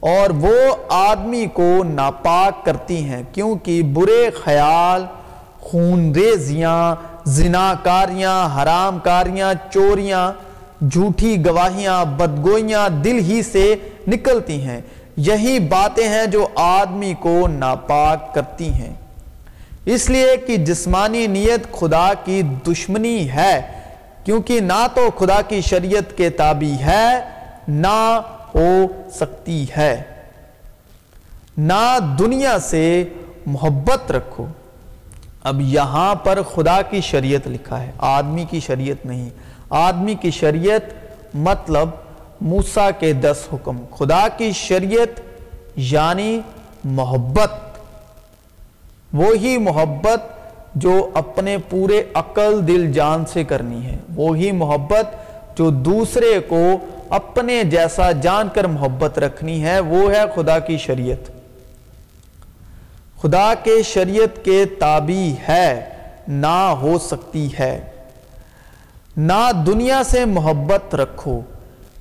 اور 0.00 0.30
وہ 0.30 0.76
آدمی 0.88 1.46
کو 1.52 1.84
ناپاک 1.84 2.64
کرتی 2.64 3.04
ہیں۔ 3.04 3.22
کیونکہ 3.32 3.82
برے 3.82 4.30
خیال، 4.44 5.04
خون 5.60 6.12
ریزیاں 6.12 6.94
زناکاریاں 7.24 8.62
حرام 8.62 8.98
کاریاں، 8.98 9.54
چوریاں 9.72 10.32
جھوٹی 10.90 11.46
گواہیاں، 11.46 12.04
بدگوئیاں 12.04 12.88
دل 12.88 13.18
ہی 13.18 13.42
سے 13.42 13.74
نکلتی 14.10 14.62
ہیں۔ 14.62 14.80
یہی 15.16 15.58
باتیں 15.58 16.08
ہیں 16.08 16.26
جو 16.26 16.48
آدمی 16.54 17.14
کو 17.20 17.48
ناپاک 17.48 18.34
کرتی 18.34 18.72
ہیں۔ 18.72 18.94
اس 19.84 20.10
لیے 20.10 20.36
کہ 20.46 20.56
جسمانی 20.56 21.26
نیت 21.26 21.72
خدا 21.72 22.12
کی 22.24 22.42
دشمنی 22.42 23.30
ہے، 23.30 23.60
کیونکہ 24.24 24.60
نہ 24.60 24.86
تو 24.94 25.10
خدا 25.18 25.42
کی 25.42 25.60
شریعت 25.60 26.16
کے 26.16 26.30
تابع 26.30 26.84
ہے، 26.84 27.20
نہ 27.68 28.20
ہو 28.54 28.86
سکتی 29.12 29.66
ہے۔ 29.76 30.02
نہ 31.58 31.98
دنیا 32.18 32.58
سے 32.58 33.04
محبت 33.46 34.12
رکھو۔ 34.12 34.46
اب 35.42 35.60
یہاں 35.60 36.14
پر 36.14 36.42
خدا 36.42 36.82
کی 36.82 37.00
شریعت 37.00 37.48
لکھا 37.48 37.82
ہے، 37.82 37.90
آدمی 37.98 38.44
کی 38.50 38.60
شریعت 38.60 39.06
نہیں۔ 39.06 39.30
آدمی 39.70 40.14
کی 40.14 40.30
شریعت 40.30 40.80
مطلب 41.34 41.88
موسا 42.40 42.90
کے 42.90 43.12
دس 43.12 43.46
حکم۔ 43.52 43.84
خدا 43.98 44.28
کی 44.36 44.52
شریعت 44.52 45.20
یعنی 45.76 46.40
محبت۔ 46.84 47.52
وہی 49.12 49.58
محبت 49.58 50.22
جو 50.74 51.10
اپنے 51.14 51.56
پورے 51.70 52.02
عقل، 52.14 52.66
دل، 52.66 52.92
جان 52.92 53.26
سے 53.26 53.44
کرنی 53.44 53.86
ہے۔ 53.86 53.96
وہی 54.16 54.52
محبت 54.52 55.06
جو 55.58 55.70
دوسرے 55.70 56.40
کو 56.48 56.72
اپنے 57.08 57.64
جیسا 57.64 58.12
جان 58.12 58.48
کر 58.54 58.64
محبت 58.64 59.18
رکھنی 59.18 59.64
ہے، 59.64 59.80
وہ 59.80 60.10
ہے 60.10 60.22
خدا 60.34 60.58
کی 60.58 60.78
شریعت۔ 60.78 61.30
خدا 63.22 63.54
کے 63.62 63.82
شریعت 63.82 64.44
کے 64.44 64.64
تابع 64.64 65.50
ہے، 65.50 65.88
نہ 66.28 66.76
ہو 66.80 66.98
سکتی 66.98 67.48
ہے۔ 67.58 67.80
نہ 69.16 69.50
دنیا 69.66 70.02
سے 70.04 70.24
محبت 70.24 70.94
رکھو۔ 70.94 71.40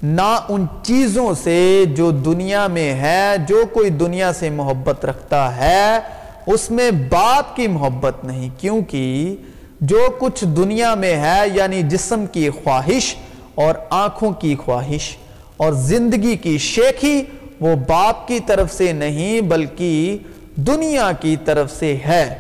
نہ 0.04 0.40
ان 0.50 0.66
چیزوں 0.84 1.34
سے 1.44 1.84
جو 1.96 2.12
دنیا 2.12 2.68
میں 2.68 2.94
ہے، 2.94 3.36
جو 3.48 3.64
کوئی 3.74 3.90
دنیا 3.90 4.34
سے 4.34 4.50
محبت 4.50 5.06
رکھتا 5.06 5.56
ہے، 5.56 6.00
اس 6.46 6.72
میں 6.72 6.92
باپ 6.92 7.56
کی 7.56 7.68
محبت 7.68 8.24
نہیں۔ 8.24 8.50
کیونکہ 8.58 9.36
جو 9.82 10.00
کچھ 10.20 10.46
دنیا 10.46 10.96
میں 10.96 11.16
ہے 11.16 11.40
یعنی 11.54 11.84
جسم 11.84 12.26
کی 12.26 12.50
خواہش 12.50 13.16
اور 13.56 13.76
آنکھوں 13.90 14.32
کی 14.32 14.56
خواہش 14.56 15.18
اور 15.58 15.74
زندگی 15.74 16.36
کی 16.36 16.58
شیخی 16.58 17.24
وہ 17.60 17.76
باپ 17.88 18.28
کی 18.28 18.40
طرف 18.40 18.74
سے 18.74 18.92
نہیں، 18.92 19.42
بلکہ 19.42 20.18
دنیا 20.56 21.12
کی 21.20 21.36
طرف 21.46 21.72
سے 21.80 21.98
ہے۔ 22.06 22.36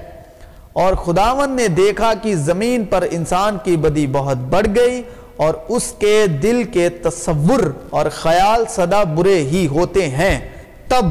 اور 0.73 0.93
خداون 0.93 1.51
نے 1.51 1.67
دیکھا 1.67 2.13
کہ 2.21 2.35
زمین 2.35 2.85
پر 2.85 3.07
انسان 3.11 3.57
کی 3.63 3.77
بدی 3.77 4.07
بہت 4.07 4.37
بڑھ 4.37 4.67
گئی۔ 4.75 5.01
اور 5.39 5.53
اس 5.67 5.93
کے 5.99 6.27
دل 6.27 6.63
کے 6.63 6.89
تصور 6.89 7.59
اور 7.89 8.05
خیال 8.09 8.63
صدا 8.69 9.03
برے 9.03 9.35
ہی 9.35 9.67
ہوتے 9.67 10.07
ہیں۔ 10.07 10.49
تب 10.87 11.05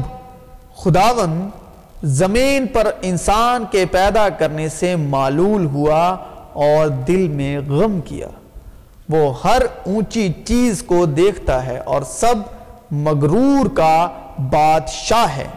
خداون 0.75 1.49
زمین 2.03 2.67
پر 2.67 2.91
انسان 3.01 3.63
کے 3.71 3.85
پیدا 3.85 4.29
کرنے 4.29 4.69
سے 4.69 4.95
معلول 4.95 5.65
ہوا 5.65 6.17
اور 6.53 6.87
دل 6.87 7.27
میں 7.27 7.59
غم 7.59 8.01
کیا۔ 8.01 8.27
وہ 9.09 9.33
ہر 9.43 9.61
اونچی 9.85 10.33
چیز 10.45 10.83
کو 10.83 11.05
دیکھتا 11.05 11.65
ہے 11.65 11.77
اور 11.77 12.01
سب 12.01 12.35
مغرور 12.91 13.69
کا 13.73 14.09
بادشاہ 14.51 15.37
ہے۔ 15.37 15.47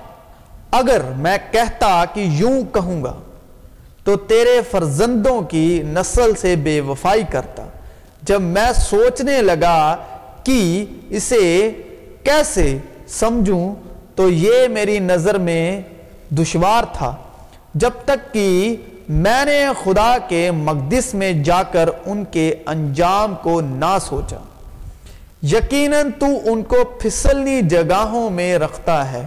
اگر 0.71 1.01
میں 1.17 1.39
کہتا 1.51 2.05
کہ 2.15 2.21
یوں 2.21 2.75
کہوں 2.75 3.03
گا 3.05 3.13
تو 4.05 4.17
تیرے 4.17 4.61
فرزندوں 4.71 5.43
کی 5.43 5.83
نسل 5.85 6.33
سے 6.35 6.57
بے 6.57 6.81
وفائی 6.81 7.23
کرتا۔ 7.31 7.62
جب 8.23 8.41
میں 8.41 8.73
سوچنے 8.77 9.41
لگا 9.43 9.97
کہ 10.45 10.85
اسے 11.11 11.71
کیسے 12.25 12.79
سمجھوں، 13.09 13.75
تو 14.15 14.29
یہ 14.31 14.69
میری 14.69 14.99
نظر 14.99 15.39
میں 15.39 15.81
دشوار 16.31 16.85
تھا۔ 16.93 17.15
جب 17.75 17.91
تک 18.05 18.33
کہ 18.33 18.77
میں 19.09 19.45
نے 19.45 19.67
خدا 19.83 20.17
کے 20.29 20.51
مقدس 20.51 21.15
میں 21.15 21.33
جا 21.33 21.63
کر 21.63 21.89
ان 22.07 22.25
کے 22.31 22.55
انجام 22.67 23.35
کو 23.43 23.61
نہ 23.61 23.97
سوچا، 24.01 24.37
یقیناً 25.43 26.11
تو 26.11 26.27
ان 26.45 26.63
کو 26.63 26.85
پھسلنی 27.01 27.61
جگہوں 27.63 28.29
میں 28.31 28.59
رکھتا 28.59 29.13
ہے 29.13 29.23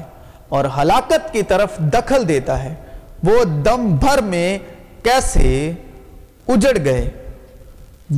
اور 0.50 0.66
ہلاکت 0.78 1.32
کی 1.32 1.42
طرف 1.42 1.78
دخل 1.94 2.28
دیتا 2.28 2.64
ہے۔ 2.64 2.74
وہ 3.24 3.44
دم 3.44 3.96
بھر 3.96 4.22
میں 4.22 4.58
کیسے 5.04 5.72
اجڑ 6.48 6.78
گئے؟ 6.86 7.10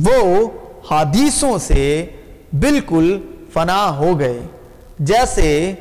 وہ 0.06 0.48
حادیثوں 0.90 1.58
سے 1.58 2.06
بالکل 2.52 3.20
فنا 3.52 3.96
ہو 3.96 4.18
گئے۔ 4.18 4.40
جیسے 4.98 5.72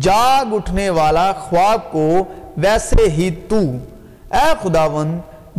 جاگ 0.00 0.54
اٹھنے 0.54 0.90
والا 0.90 1.32
خواب 1.32 1.92
کو 1.92 2.24
ویسے 2.56 3.08
ہی 3.08 3.30
تو۔ 3.48 3.60
اے 4.32 4.52
خداون 4.62 5.18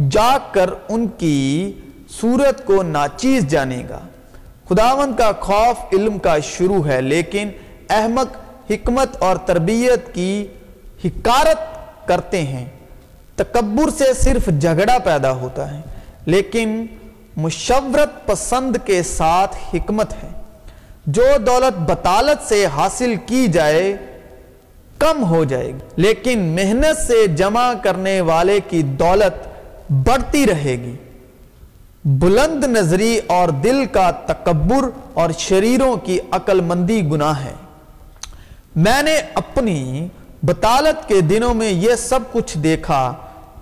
جاگ 0.10 0.40
کر 0.52 0.70
ان 0.90 1.08
کی 1.08 1.72
صورت 2.22 2.66
کو 2.66 2.84
ناچیز 2.84 3.48
جانے 3.48 3.84
گا۔ 3.90 4.00
خداون 4.70 5.14
کا 5.18 5.32
خوف 5.40 5.94
علم 5.94 6.18
کا 6.18 6.40
شروع 6.40 6.88
ہے، 6.88 7.02
لیکن 7.02 7.50
احمق 7.90 8.38
حکمت 8.72 9.24
اور 9.24 9.36
تربیت 9.36 10.16
کی 10.16 10.48
حکارت 11.06 11.60
کرتے 12.08 12.42
ہیں۔ 12.44 12.66
تکبر 13.36 13.90
سے 13.90 14.14
صرف 14.14 14.50
جھگڑا 14.62 14.98
پیدا 14.98 15.32
ہوتا 15.32 15.76
ہے، 15.76 15.82
لیکن 16.26 16.86
مشورت 17.42 18.28
پسند 18.28 18.78
کے 18.86 19.04
ساتھ 19.04 19.56
حکمت 19.74 20.14
ہے۔ 20.24 20.30
جو 21.06 21.24
دولت 21.48 21.80
بطالت 21.80 22.48
سے 22.48 22.66
حاصل 22.66 23.16
کی 23.26 23.48
جائے، 23.48 23.98
کم 24.98 25.24
ہو 25.24 25.44
جائے 25.44 25.68
گی۔ 25.68 25.80
لیکن 25.96 26.40
محنت 26.40 27.02
سے 27.02 27.28
جمع 27.28 27.74
کرنے 27.84 28.22
والے 28.22 28.60
کی 28.70 28.82
دولت 28.82 29.48
بڑھتی 29.92 30.46
رہے 30.46 30.72
گی۔ 30.72 30.96
بلند 32.06 32.64
نظری 32.64 33.20
اور 33.28 33.48
دل 33.48 33.86
کا 33.86 34.12
تکبر 34.12 34.90
اور 35.14 35.30
شریروں 35.38 35.98
کی 35.98 36.20
عقل 36.32 36.62
مندی 36.62 37.06
گناہ 37.06 37.46
ہے۔ 37.46 37.54
میں 38.76 39.04
نے 39.04 39.16
اپنی 39.34 40.08
بطالت 40.44 41.08
کے 41.08 41.22
دنوں 41.22 41.54
میں 41.54 41.70
یہ 41.70 41.96
سب 41.96 42.20
کچھ 42.32 42.58
دیکھا۔ 42.58 43.14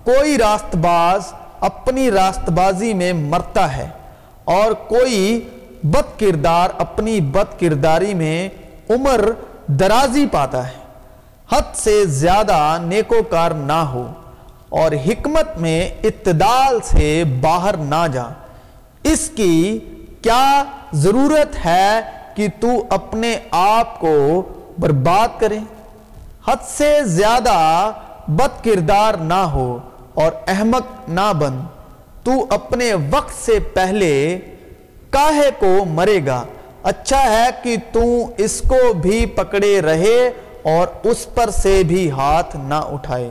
کوئی 0.04 0.38
راست 0.38 0.76
باز 0.76 1.20
اپنی 1.60 2.10
راست 2.10 2.50
بازی 2.50 2.94
میں 2.94 3.12
مرتا 3.12 3.76
ہے 3.76 3.88
اور 4.44 4.72
کوئی 4.72 5.48
بد 5.82 6.20
کردار 6.20 6.68
اپنی 6.78 7.20
بد 7.20 7.60
کرداری 7.60 8.14
میں 8.14 8.48
عمر 8.90 9.20
درازی 9.66 10.26
پاتا 10.26 10.68
ہے۔ 10.68 10.80
حد 11.52 11.76
سے 11.76 12.04
زیادہ 12.04 12.78
نیکوکار 12.82 13.50
نہ 13.50 13.72
ہو 13.72 14.12
اور 14.68 14.92
حکمت 15.06 15.58
میں 15.58 15.90
اتدال 16.04 16.78
سے 16.84 17.24
باہر 17.40 17.76
نہ 17.76 18.06
جا۔ 18.12 18.22
اس 19.02 19.30
کی 19.36 19.78
کیا 20.22 20.62
ضرورت 20.92 21.66
ہے 21.66 22.00
کہ 22.34 22.48
تو 22.60 22.68
اپنے 22.90 23.36
آپ 23.50 24.00
کو 24.00 24.42
برباد 24.78 25.40
کرے؟ 25.40 25.58
حد 26.48 26.56
سے 26.68 26.98
زیادہ 27.04 27.90
بد 28.28 28.64
کردار 28.64 29.14
نہ 29.14 29.34
ہو 29.34 29.78
اور 30.14 30.32
احمق 30.46 31.08
نہ 31.08 31.32
بن 31.38 31.60
تو 32.24 32.46
اپنے 32.50 32.92
وقت 33.10 33.44
سے 33.44 33.58
پہلے 33.60 34.40
کاہے 35.10 35.50
کو 35.58 35.84
مرے 35.84 36.18
گا۔ 36.26 36.44
اچھا 36.82 37.22
ہے 37.22 37.46
کہ 37.62 37.76
تو 37.92 38.04
اس 38.36 38.62
کو 38.68 38.92
بھی 38.92 39.26
پکڑے 39.26 39.80
رہے 39.80 40.30
اور 40.62 40.86
اس 41.04 41.26
پر 41.34 41.50
سے 41.50 41.82
بھی 41.86 42.10
ہاتھ 42.10 42.56
نہ 42.56 42.74
اٹھائے، 42.74 43.30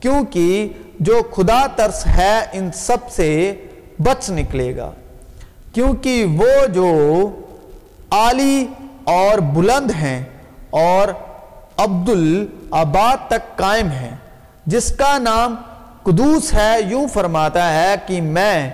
کیونکہ 0.00 0.68
جو 1.00 1.20
خدا 1.36 1.66
ترس 1.76 2.06
ہے 2.06 2.40
ان 2.52 2.70
سب 2.74 3.10
سے 3.10 3.54
بچ 3.98 4.30
نکلے 4.30 4.76
گا۔ 4.76 4.90
کیونکہ 5.74 6.24
وہ 6.24 6.66
جو 6.66 6.86
عالی 8.10 8.66
اور 9.04 9.38
بلند 9.38 9.90
ہیں 9.90 10.24
اور 10.70 11.08
عبد 11.76 12.08
العباد 12.08 13.28
تک 13.28 13.56
قائم 13.56 13.88
ہیں، 13.90 14.16
جس 14.66 14.92
کا 14.92 15.18
نام 15.18 15.54
قدوس 16.02 16.52
ہے، 16.54 16.74
یوں 16.88 17.06
فرماتا 17.12 17.72
ہے 17.74 17.94
کہ 18.06 18.20
میں 18.20 18.70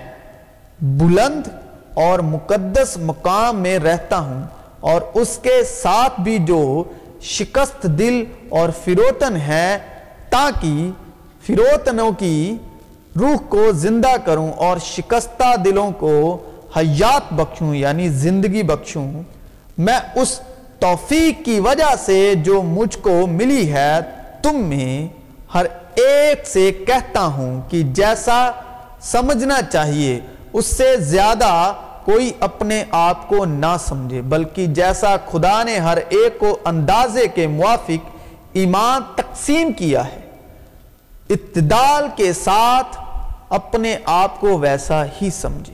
بلند 0.81 1.47
اور 1.93 2.19
مقدس 2.19 2.97
مقام 2.97 3.59
میں 3.59 3.77
رہتا 3.79 4.19
ہوں 4.19 4.41
اور 4.79 5.01
اس 5.13 5.37
کے 5.41 5.63
ساتھ 5.63 6.19
بھی 6.21 6.37
جو 6.37 6.83
شکست 7.21 7.83
دل 7.99 8.23
اور 8.49 8.69
فروتن 8.83 9.35
ہے، 9.35 9.77
تاکہ 10.29 10.91
فروتنوں 11.45 12.11
کی 12.11 12.57
روح 13.19 13.35
کو 13.49 13.71
زندہ 13.71 14.15
کروں 14.25 14.51
اور 14.57 14.77
شکستہ 14.83 15.55
دلوں 15.55 15.91
کو 15.91 16.37
حیات 16.77 17.33
بخشوں 17.33 17.75
یعنی 17.75 18.07
زندگی 18.09 18.63
بخشوں۔ 18.63 19.11
میں 19.77 19.99
اس 20.15 20.39
توفیق 20.79 21.45
کی 21.45 21.59
وجہ 21.59 21.93
سے 21.99 22.33
جو 22.43 22.61
مجھ 22.61 22.97
کو 22.97 23.25
ملی 23.27 23.71
ہے، 23.73 23.99
تم 24.43 24.55
میں 24.55 25.07
ہر 25.53 25.65
ایک 26.01 26.47
سے 26.47 26.71
کہتا 26.87 27.25
ہوں 27.25 27.61
کہ 27.69 27.81
جیسا 27.93 28.39
سمجھنا 29.01 29.59
چاہیے، 29.71 30.19
اس 30.53 30.65
سے 30.65 30.95
زیادہ 30.97 31.51
کوئی 32.05 32.31
اپنے 32.39 32.83
آپ 32.91 33.27
کو 33.29 33.43
نہ 33.45 33.75
سمجھے، 33.87 34.21
بلکہ 34.21 34.65
جیسا 34.79 35.15
خدا 35.31 35.61
نے 35.63 35.77
ہر 35.77 35.97
ایک 36.09 36.39
کو 36.39 36.57
اندازے 36.65 37.27
کے 37.27 37.47
موافق 37.47 38.07
ایمان 38.53 39.01
تقسیم 39.15 39.71
کیا 39.71 40.05
ہے 40.05 40.19
اتدال 41.29 42.07
کے 42.15 42.31
ساتھ 42.33 42.97
اپنے 43.49 43.95
آپ 44.05 44.39
کو 44.39 44.57
ویسا 44.57 45.03
ہی 45.21 45.29
سمجھے۔ 45.31 45.73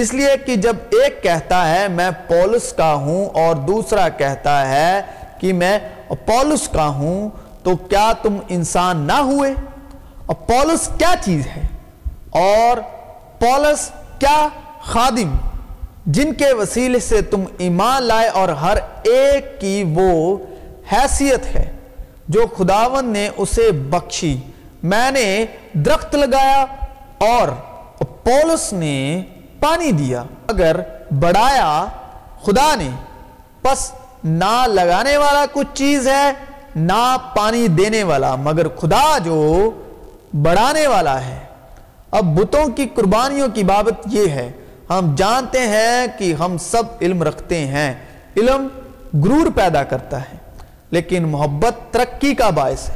اس 0.00 0.12
لیے 0.14 0.36
کہ 0.46 0.56
جب 0.56 0.76
ایک 0.90 1.22
کہتا 1.22 1.58
ہے، 1.68 1.86
میں 1.88 2.10
پولس 2.28 2.72
کا 2.72 2.92
ہوں 2.94 3.24
اور 3.34 3.54
دوسرا 3.66 4.08
کہتا 4.08 4.56
ہے 4.68 5.00
کہ 5.40 5.52
میں 5.52 5.78
پولس 6.26 6.68
کا 6.68 6.86
ہوں 6.86 7.28
تو 7.66 7.76
کیا 7.76 8.12
تم 8.22 8.36
انسان 8.48 8.96
نہ 8.96 9.12
ہوئے؟ 9.12 9.54
اور 10.26 10.34
پولس 10.34 10.88
کیا 10.98 11.14
چیز 11.20 11.46
ہے؟ 11.46 11.62
اور 12.30 12.76
پولس 13.40 13.90
کیا 14.18 14.48
خادم 14.82 15.30
جن 16.06 16.34
کے 16.34 16.52
وسیلے 16.52 17.00
سے 17.00 17.22
تم 17.22 17.44
ایمان 17.58 18.02
لائے 18.02 18.28
اور 18.28 18.48
ہر 18.48 18.76
ایک 19.02 19.60
کی 19.60 19.84
وہ 19.94 20.36
حیثیت 20.92 21.46
ہے 21.46 21.72
جو 22.28 22.46
خداون 22.58 23.06
نے 23.06 23.30
اسے 23.36 23.72
بخشی۔ 23.72 24.36
میں 24.82 25.10
نے 25.10 25.46
درخت 25.72 26.14
لگایا 26.14 26.64
اور 27.18 27.48
پولس 28.04 28.72
نے 28.72 29.22
پانی 29.60 29.92
دیا۔ 29.92 30.22
اگر 30.46 30.80
بڑھایا، 31.20 31.86
خدا 32.42 32.74
نے، 32.74 32.88
پس 33.62 33.92
نہ 34.24 34.64
لگانے 34.66 35.16
والا 35.16 35.44
کچھ 35.52 35.68
چیز 35.74 36.08
ہے۔ 36.08 36.32
نہ 36.76 37.16
پانی 37.36 37.68
دینے 37.68 38.02
والا، 38.02 38.34
مگر 38.34 38.68
خدا 38.68 39.18
جو 39.18 39.70
بڑھانے 40.34 40.86
والا 40.86 41.24
ہے۔ 41.24 41.38
اب 42.10 42.40
بتوں 42.40 42.66
کی 42.66 42.86
قربانیوں 42.94 43.48
کی 43.48 43.64
بابت 43.64 44.06
یہ 44.06 44.28
ہے، 44.28 44.52
ہم 44.90 45.14
جانتے 45.16 45.58
ہیں 45.58 46.06
کہ 46.18 46.34
ہم 46.34 46.58
سب 46.58 46.82
علم 47.00 47.22
رکھتے 47.22 47.66
ہیں۔ 47.66 47.94
علم 48.36 48.68
گرور 49.24 49.46
پیدا 49.54 49.84
کرتا 49.84 50.20
ہے، 50.20 50.36
لیکن 50.90 51.28
محبت 51.28 51.92
ترقی 51.92 52.34
کا 52.34 52.50
باعث 52.50 52.88
ہے۔ 52.88 52.94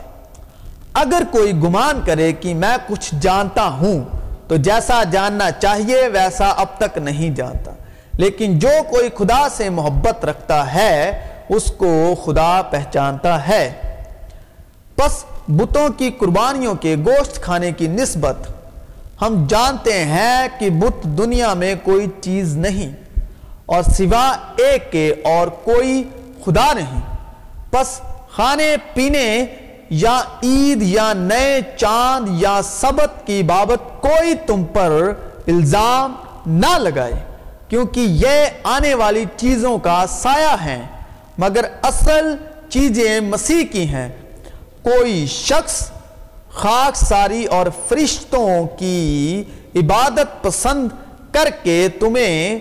اگر 0.93 1.23
کوئی 1.31 1.53
گمان 1.53 2.01
کرے 2.07 2.33
کہ 2.33 2.55
میں 2.55 2.77
کچھ 2.87 3.15
جانتا 3.21 3.69
ہوں، 3.69 4.05
تو 4.49 4.57
جیسا 4.57 5.03
جاننا 5.05 5.51
چاہیے، 5.51 6.09
ویسا 6.09 6.49
اب 6.49 6.67
تک 6.79 6.99
نہیں 6.99 7.35
جانتا۔ 7.35 7.71
لیکن 8.13 8.59
جو 8.59 8.71
کوئی 8.91 9.09
خدا 9.19 9.49
سے 9.49 9.71
محبت 9.71 10.25
رکھتا 10.25 10.75
ہے 10.75 11.27
اس 11.57 11.73
کو 11.77 12.15
خدا 12.25 12.63
پہچانتا 12.71 13.49
ہے۔ 13.49 13.71
پس 14.97 15.25
بتوں 15.49 15.89
کی 15.89 16.11
قربانیوں 16.19 16.75
کے 16.75 16.97
گوشت 17.07 17.43
کھانے 17.43 17.73
کی 17.73 17.87
نسبت 17.89 18.37
ہم 19.23 19.47
جانتے 19.49 20.05
ہیں 20.05 20.49
کہ 20.59 20.71
بت 20.71 21.05
دنیا 21.19 21.55
میں 21.55 21.75
کوئی 21.83 22.07
چیز 22.21 22.57
نہیں 22.57 22.93
اور 23.67 23.83
سوا 23.83 24.27
ایک 24.57 24.93
کے 24.93 25.15
اور 25.25 25.49
کوئی 25.65 26.03
خدا 26.45 26.73
نہیں۔ 26.73 27.01
پس 27.71 28.01
کھانے 28.35 28.75
پینے 28.95 29.45
یا 29.91 30.21
عید 30.43 30.83
یا 30.83 31.13
نئے 31.13 31.61
چاند 31.77 32.29
یا 32.41 32.61
سبت 32.65 33.27
کی 33.27 33.43
بابت 33.43 34.03
کوئی 34.03 34.35
تم 34.47 34.65
پر 34.65 35.13
الزام 35.47 36.15
نہ 36.47 36.79
لگائے، 36.79 37.19
کیونکہ 37.69 38.01
یہ 38.01 38.47
آنے 38.65 38.95
والی 38.95 39.25
چیزوں 39.37 39.79
کا 39.79 40.05
سایہ 40.09 40.55
ہیں۔ 40.65 40.83
مگر 41.41 41.65
اصل 41.83 42.35
چیزیں 42.71 43.21
مسیح 43.21 43.63
کی 43.73 43.87
ہیں۔ 43.89 44.09
کوئی 44.83 45.25
شخص 45.29 45.81
خاک 46.55 46.97
ساری 46.97 47.45
اور 47.57 47.67
فرشتوں 47.89 48.67
کی 48.79 49.43
عبادت 49.77 50.43
پسند 50.43 50.89
کر 51.33 51.49
کے 51.63 51.79
تمہیں 52.01 52.59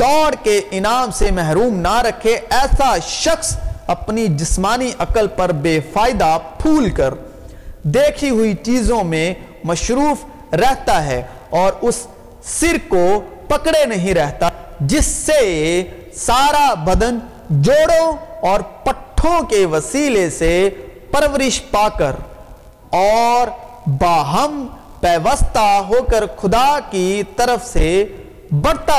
دوڑ 0.00 0.34
کے 0.42 0.60
انعام 0.70 1.10
سے 1.10 1.30
محروم 1.30 1.78
نہ 1.80 1.96
رکھے، 2.06 2.34
ایسا 2.50 2.96
شخص 3.08 3.56
اپنی 3.86 4.26
جسمانی 4.38 4.90
عقل 4.98 5.26
پر 5.36 5.52
بے 5.62 5.78
فائدہ 5.92 6.36
پھول 6.58 6.90
کر 6.90 7.14
دیکھی 7.94 8.30
ہوئی 8.30 8.54
چیزوں 8.62 9.02
میں 9.04 9.32
مشروف 9.64 10.24
رہتا 10.54 11.04
ہے 11.06 11.22
اور 11.50 11.72
اس 11.80 12.06
سر 12.58 12.76
کو 12.88 13.04
پکڑے 13.48 13.84
نہیں 13.86 14.14
رہتا، 14.14 14.48
جس 14.80 15.06
سے 15.26 15.40
سارا 16.16 16.72
بدن 16.84 17.18
جوڑوں 17.50 18.06
اور 18.48 18.60
پٹھوں 18.84 19.40
کے 19.50 19.64
وسیلے 19.66 20.28
سے 20.30 20.52
پرورش 21.10 21.60
پا 21.70 21.88
کر 21.98 22.14
اور 22.96 23.48
باہم 24.00 24.66
پیوستہ 25.00 25.66
ہو 25.88 26.02
کر 26.10 26.24
خدا 26.36 26.78
کی 26.90 27.22
طرف 27.36 27.66
سے 27.66 27.88
بڑھتا 28.52 28.92